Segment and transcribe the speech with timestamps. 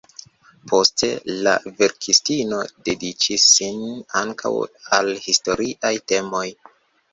[0.69, 1.09] Poste,
[1.47, 3.85] la verkistino dediĉis sin
[4.23, 4.53] ankaŭ
[5.01, 6.45] al historiaj temoj.